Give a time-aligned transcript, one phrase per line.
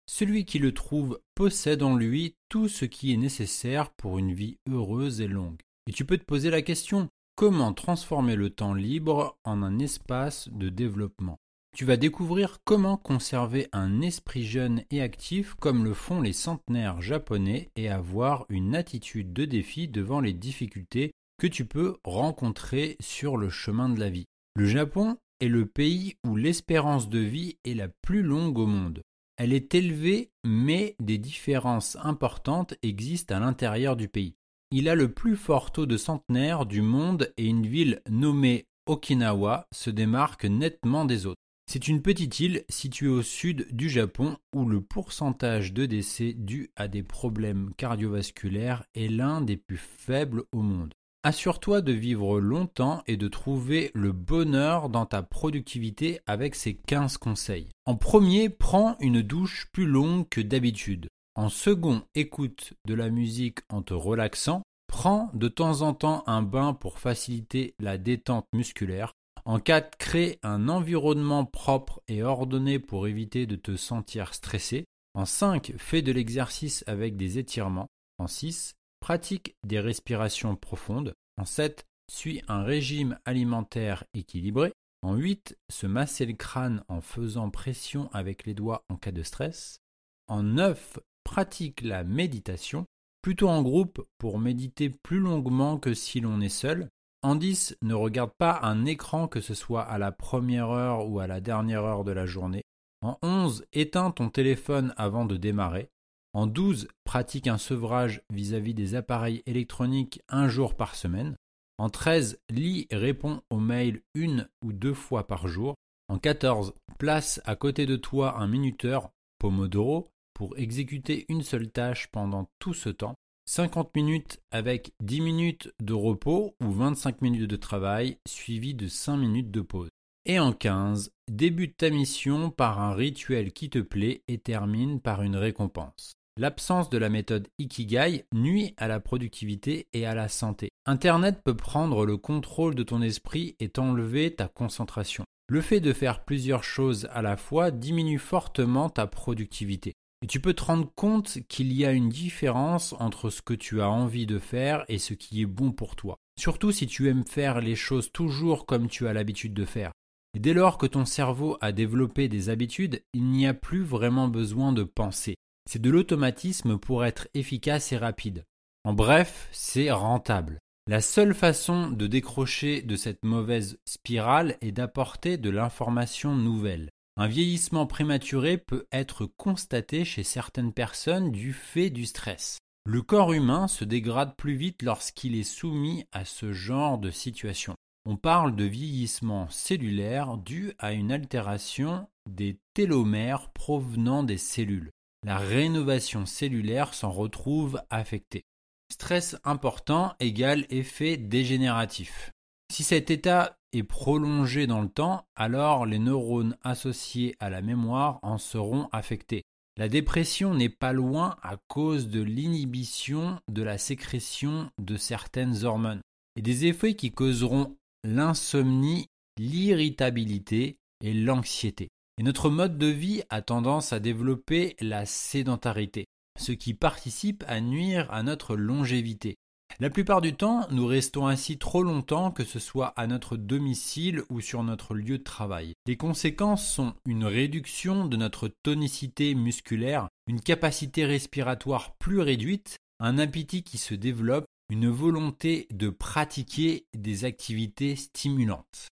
[0.05, 4.59] Celui qui le trouve possède en lui tout ce qui est nécessaire pour une vie
[4.69, 5.59] heureuse et longue.
[5.87, 10.49] Et tu peux te poser la question, comment transformer le temps libre en un espace
[10.49, 11.37] de développement?
[11.75, 17.01] Tu vas découvrir comment conserver un esprit jeune et actif comme le font les centenaires
[17.01, 23.37] japonais et avoir une attitude de défi devant les difficultés que tu peux rencontrer sur
[23.37, 24.27] le chemin de la vie.
[24.55, 29.01] Le Japon est le pays où l'espérance de vie est la plus longue au monde.
[29.37, 34.35] Elle est élevée, mais des différences importantes existent à l'intérieur du pays.
[34.75, 39.67] Il a le plus fort taux de centenaires du monde et une ville nommée Okinawa
[39.71, 41.37] se démarque nettement des autres.
[41.71, 46.71] C'est une petite île située au sud du Japon où le pourcentage de décès dus
[46.75, 50.95] à des problèmes cardiovasculaires est l'un des plus faibles au monde.
[51.21, 57.17] Assure-toi de vivre longtemps et de trouver le bonheur dans ta productivité avec ces 15
[57.17, 57.69] conseils.
[57.85, 61.09] En premier, prends une douche plus longue que d'habitude.
[61.35, 64.61] En second, écoute de la musique en te relaxant.
[64.87, 69.13] Prends de temps en temps un bain pour faciliter la détente musculaire.
[69.45, 74.85] En 4, crée un environnement propre et ordonné pour éviter de te sentir stressé.
[75.15, 77.89] En 5, fais de l'exercice avec des étirements.
[78.19, 81.13] En 6, pratique des respirations profondes.
[81.37, 84.71] En 7, suis un régime alimentaire équilibré.
[85.01, 89.23] En 8, se masser le crâne en faisant pression avec les doigts en cas de
[89.23, 89.79] stress.
[90.27, 92.85] En 9, pratique la méditation,
[93.21, 96.89] plutôt en groupe pour méditer plus longuement que si l'on est seul.
[97.21, 101.19] En 10, ne regarde pas un écran que ce soit à la première heure ou
[101.19, 102.63] à la dernière heure de la journée.
[103.01, 105.89] En 11, éteins ton téléphone avant de démarrer.
[106.33, 111.35] En 12, pratique un sevrage vis-à-vis des appareils électroniques un jour par semaine.
[111.77, 115.75] En 13, lis et réponds aux mails une ou deux fois par jour.
[116.09, 122.07] En 14, place à côté de toi un minuteur, Pomodoro, pour exécuter une seule tâche
[122.11, 123.15] pendant tout ce temps.
[123.45, 129.17] 50 minutes avec 10 minutes de repos ou 25 minutes de travail suivi de 5
[129.17, 129.89] minutes de pause.
[130.25, 135.21] Et en 15, débute ta mission par un rituel qui te plaît et termine par
[135.21, 136.13] une récompense.
[136.37, 140.69] L'absence de la méthode Ikigai nuit à la productivité et à la santé.
[140.85, 145.25] Internet peut prendre le contrôle de ton esprit et t'enlever ta concentration.
[145.49, 149.93] Le fait de faire plusieurs choses à la fois diminue fortement ta productivité.
[150.23, 153.81] Et tu peux te rendre compte qu'il y a une différence entre ce que tu
[153.81, 156.15] as envie de faire et ce qui est bon pour toi.
[156.39, 159.91] Surtout si tu aimes faire les choses toujours comme tu as l'habitude de faire.
[160.33, 164.29] Et dès lors que ton cerveau a développé des habitudes, il n'y a plus vraiment
[164.29, 165.35] besoin de penser.
[165.69, 168.45] C'est de l'automatisme pour être efficace et rapide.
[168.85, 170.59] En bref, c'est rentable.
[170.87, 176.91] La seule façon de décrocher de cette mauvaise spirale est d'apporter de l'information nouvelle.
[177.15, 182.57] Un vieillissement prématuré peut être constaté chez certaines personnes du fait du stress.
[182.85, 187.75] Le corps humain se dégrade plus vite lorsqu'il est soumis à ce genre de situation.
[188.05, 194.91] On parle de vieillissement cellulaire dû à une altération des télomères provenant des cellules.
[195.25, 198.43] La rénovation cellulaire s'en retrouve affectée.
[198.91, 202.31] Stress important égale effet dégénératif.
[202.73, 208.17] Si cet état est prolongé dans le temps, alors les neurones associés à la mémoire
[208.23, 209.43] en seront affectés.
[209.77, 216.01] La dépression n'est pas loin à cause de l'inhibition de la sécrétion de certaines hormones
[216.35, 219.05] et des effets qui causeront l'insomnie,
[219.37, 221.89] l'irritabilité et l'anxiété.
[222.17, 226.05] Et notre mode de vie a tendance à développer la sédentarité,
[226.39, 229.35] ce qui participe à nuire à notre longévité.
[229.79, 234.21] La plupart du temps, nous restons ainsi trop longtemps, que ce soit à notre domicile
[234.29, 235.73] ou sur notre lieu de travail.
[235.87, 243.17] Les conséquences sont une réduction de notre tonicité musculaire, une capacité respiratoire plus réduite, un
[243.17, 248.89] appétit qui se développe, une volonté de pratiquer des activités stimulantes.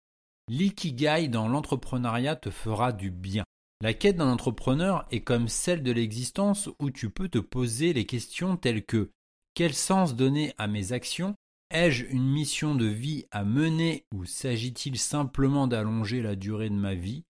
[0.48, 3.44] L'ikigai dans l'entrepreneuriat te fera du bien.
[3.80, 8.06] La quête d'un entrepreneur est comme celle de l'existence où tu peux te poser les
[8.06, 9.10] questions telles que
[9.54, 11.34] quel sens donner à mes actions?
[11.70, 16.94] Ai-je une mission de vie à mener ou s'agit-il simplement d'allonger la durée de ma
[16.94, 17.24] vie?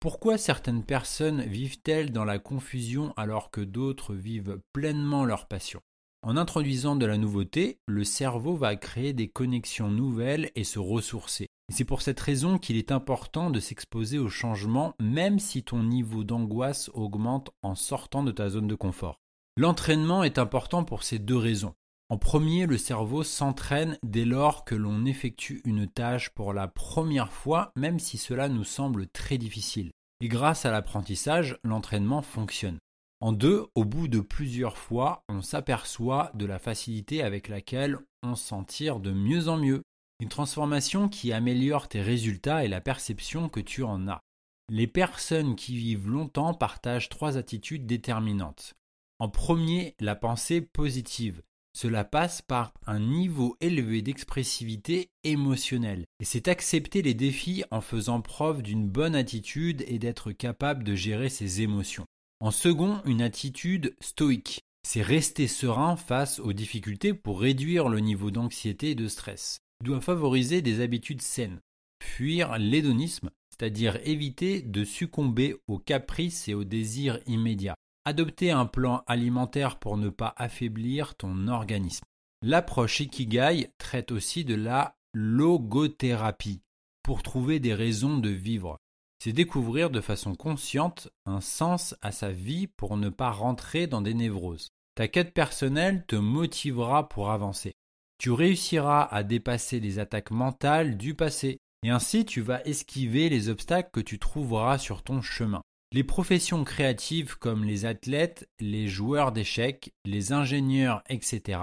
[0.00, 5.80] Pourquoi certaines personnes vivent-elles dans la confusion alors que d'autres vivent pleinement leur passion?
[6.22, 11.46] En introduisant de la nouveauté, le cerveau va créer des connexions nouvelles et se ressourcer.
[11.70, 16.24] C'est pour cette raison qu'il est important de s'exposer au changement même si ton niveau
[16.24, 19.20] d'angoisse augmente en sortant de ta zone de confort.
[19.58, 21.72] L'entraînement est important pour ces deux raisons.
[22.10, 27.32] En premier, le cerveau s'entraîne dès lors que l'on effectue une tâche pour la première
[27.32, 29.92] fois, même si cela nous semble très difficile.
[30.20, 32.78] Et grâce à l'apprentissage, l'entraînement fonctionne.
[33.20, 38.34] En deux, au bout de plusieurs fois, on s'aperçoit de la facilité avec laquelle on
[38.34, 39.82] s'en tire de mieux en mieux.
[40.20, 44.20] Une transformation qui améliore tes résultats et la perception que tu en as.
[44.68, 48.74] Les personnes qui vivent longtemps partagent trois attitudes déterminantes.
[49.18, 51.42] En premier, la pensée positive.
[51.74, 56.06] Cela passe par un niveau élevé d'expressivité émotionnelle.
[56.20, 60.94] Et c'est accepter les défis en faisant preuve d'une bonne attitude et d'être capable de
[60.94, 62.06] gérer ses émotions.
[62.40, 64.60] En second, une attitude stoïque.
[64.86, 70.00] C'est rester serein face aux difficultés pour réduire le niveau d'anxiété et de stress doit
[70.00, 71.60] favoriser des habitudes saines,
[72.02, 77.76] fuir l'hédonisme, c'est-à-dire éviter de succomber aux caprices et aux désirs immédiats,
[78.06, 82.06] adopter un plan alimentaire pour ne pas affaiblir ton organisme.
[82.40, 86.62] L'approche Ikigai traite aussi de la logothérapie
[87.02, 88.78] pour trouver des raisons de vivre.
[89.22, 94.00] C'est découvrir de façon consciente un sens à sa vie pour ne pas rentrer dans
[94.00, 94.70] des névroses.
[94.94, 97.74] Ta quête personnelle te motivera pour avancer
[98.18, 103.48] tu réussiras à dépasser les attaques mentales du passé, et ainsi tu vas esquiver les
[103.48, 105.62] obstacles que tu trouveras sur ton chemin.
[105.96, 111.58] Les professions créatives comme les athlètes, les joueurs d'échecs, les ingénieurs, etc.,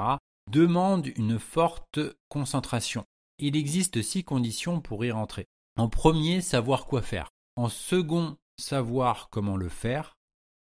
[0.50, 2.00] demandent une forte
[2.30, 3.06] concentration.
[3.38, 5.46] Il existe six conditions pour y rentrer.
[5.78, 7.30] En premier, savoir quoi faire.
[7.58, 10.16] En second, savoir comment le faire.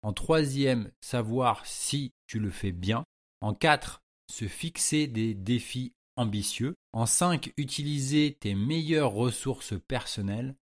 [0.00, 3.04] En troisième, savoir si tu le fais bien.
[3.42, 4.00] En quatre,
[4.32, 6.74] se fixer des défis ambitieux.
[6.94, 10.54] En 5, utiliser tes meilleures ressources personnelles.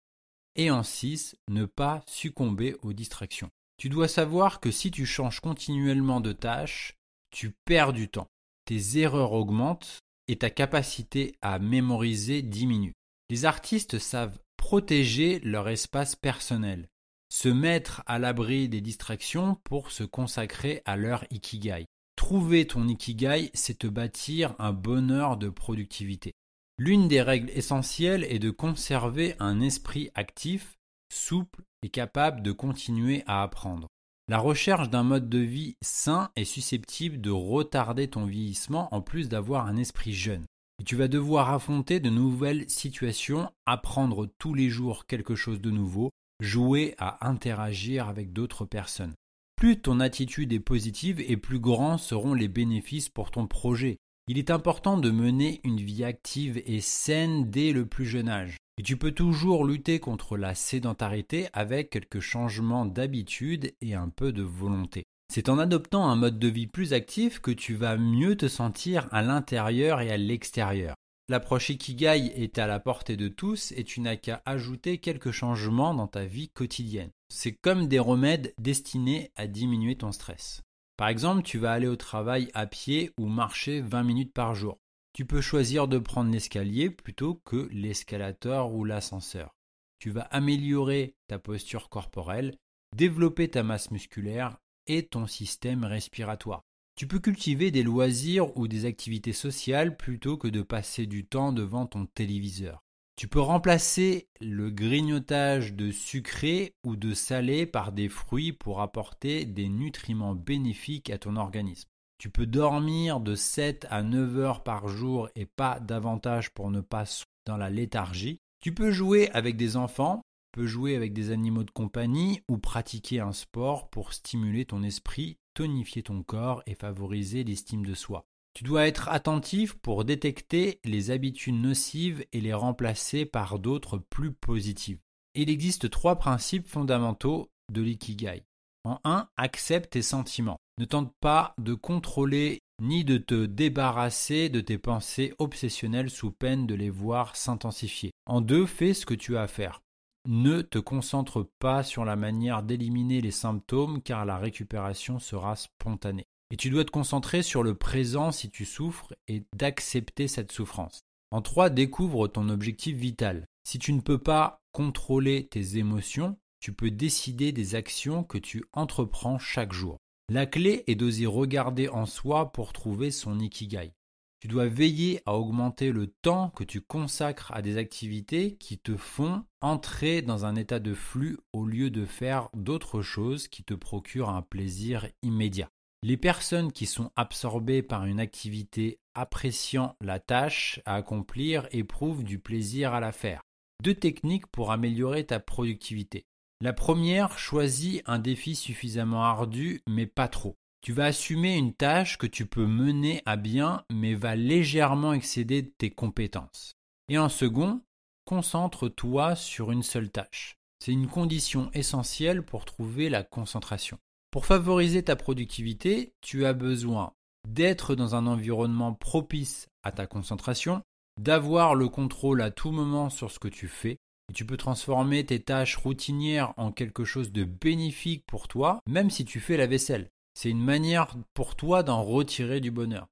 [0.57, 3.51] Et en 6, ne pas succomber aux distractions.
[3.77, 6.95] Tu dois savoir que si tu changes continuellement de tâche,
[7.31, 8.29] tu perds du temps.
[8.65, 9.99] Tes erreurs augmentent
[10.29, 12.95] et ta capacité à mémoriser diminue.
[13.31, 16.89] Les artistes savent protéger leur espace personnel,
[17.29, 21.85] se mettre à l'abri des distractions pour se consacrer à leur ikigai.
[22.17, 26.33] Trouver ton ikigai, c'est te bâtir un bonheur de productivité.
[26.79, 30.77] L'une des règles essentielles est de conserver un esprit actif,
[31.13, 33.87] souple et capable de continuer à apprendre.
[34.27, 39.29] La recherche d'un mode de vie sain est susceptible de retarder ton vieillissement en plus
[39.29, 40.47] d'avoir un esprit jeune.
[40.85, 46.11] Tu vas devoir affronter de nouvelles situations, apprendre tous les jours quelque chose de nouveau,
[46.41, 49.15] jouer à interagir avec d'autres personnes.
[49.57, 53.99] Plus ton attitude est positive et plus grands seront les bénéfices pour ton projet.
[54.27, 58.57] Il est important de mener une vie active et saine dès le plus jeune âge.
[58.79, 64.33] Et tu peux toujours lutter contre la sédentarité avec quelques changements d'habitude et un peu
[64.33, 65.05] de volonté.
[65.31, 69.09] C'est en adoptant un mode de vie plus actif que tu vas mieux te sentir
[69.11, 70.95] à l'intérieur et à l'extérieur.
[71.29, 75.93] L'approche Ikigai est à la portée de tous et tu n'as qu'à ajouter quelques changements
[75.93, 77.11] dans ta vie quotidienne.
[77.29, 80.63] C'est comme des remèdes destinés à diminuer ton stress.
[80.97, 84.79] Par exemple, tu vas aller au travail à pied ou marcher 20 minutes par jour.
[85.13, 89.55] Tu peux choisir de prendre l'escalier plutôt que l'escalator ou l'ascenseur.
[89.99, 92.57] Tu vas améliorer ta posture corporelle,
[92.95, 96.63] développer ta masse musculaire et ton système respiratoire.
[96.97, 101.53] Tu peux cultiver des loisirs ou des activités sociales plutôt que de passer du temps
[101.53, 102.84] devant ton téléviseur.
[103.17, 109.45] Tu peux remplacer le grignotage de sucré ou de salé par des fruits pour apporter
[109.45, 111.89] des nutriments bénéfiques à ton organisme.
[112.19, 116.81] Tu peux dormir de 7 à 9 heures par jour et pas davantage pour ne
[116.81, 117.05] pas
[117.47, 118.39] dans la léthargie.
[118.61, 120.23] Tu peux jouer avec des enfants
[120.55, 125.37] peux jouer avec des animaux de compagnie ou pratiquer un sport pour stimuler ton esprit,
[125.53, 128.25] tonifier ton corps et favoriser l'estime de soi.
[128.55, 134.33] Tu dois être attentif pour détecter les habitudes nocives et les remplacer par d'autres plus
[134.33, 135.01] positives.
[135.35, 138.45] Il existe trois principes fondamentaux de l'ikigai.
[138.85, 140.59] En 1, accepte tes sentiments.
[140.79, 146.69] Ne tente pas de contrôler ni de te débarrasser de tes pensées obsessionnelles sous peine
[146.69, 148.13] de les voir s'intensifier.
[148.27, 149.81] En 2, fais ce que tu as à faire.
[150.29, 156.27] Ne te concentre pas sur la manière d'éliminer les symptômes car la récupération sera spontanée.
[156.55, 161.01] Et tu dois te concentrer sur le présent si tu souffres et d'accepter cette souffrance.
[161.33, 163.49] En 3, découvre ton objectif vital.
[163.65, 168.63] Si tu ne peux pas contrôler tes émotions, tu peux décider des actions que tu
[168.73, 169.97] entreprends chaque jour.
[170.29, 173.93] La clé est d'oser regarder en soi pour trouver son ikigai.
[174.39, 178.97] Tu dois veiller à augmenter le temps que tu consacres à des activités qui te
[178.97, 183.75] font entrer dans un état de flux au lieu de faire d'autres choses qui te
[183.75, 185.69] procurent un plaisir immédiat.
[186.07, 192.39] Les personnes qui sont absorbées par une activité appréciant la tâche à accomplir éprouvent du
[192.39, 193.41] plaisir à la faire.
[193.83, 196.27] Deux techniques pour améliorer ta productivité.
[196.61, 200.59] La première, choisis un défi suffisamment ardu mais pas trop.
[200.83, 205.71] Tu vas assumer une tâche que tu peux mener à bien mais va légèrement excéder
[205.71, 206.75] tes compétences.
[207.09, 207.81] Et en second,
[208.27, 210.59] concentre-toi sur une seule tâche.
[210.81, 213.99] C'est une condition essentielle pour trouver la concentration.
[214.35, 217.13] Pour favoriser ta productivité, tu as besoin
[217.49, 220.83] d'être dans un environnement propice à ta concentration,
[221.21, 223.97] d'avoir le contrôle à tout moment sur ce que tu fais,
[224.29, 229.09] et tu peux transformer tes tâches routinières en quelque chose de bénéfique pour toi, même
[229.09, 230.11] si tu fais la vaisselle.
[230.35, 233.07] C'est une manière pour toi d'en retirer du bonheur.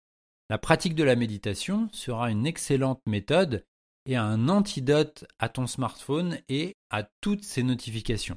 [0.51, 3.65] La pratique de la méditation sera une excellente méthode
[4.07, 8.37] et un antidote à ton smartphone et à toutes ces notifications.